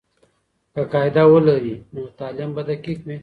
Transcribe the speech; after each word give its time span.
که 0.73 0.81
قاعده 0.93 1.23
ولري، 1.33 1.75
نو 1.93 2.01
تعلیم 2.19 2.49
به 2.55 2.61
دقیق 2.69 2.99
وي. 3.07 3.17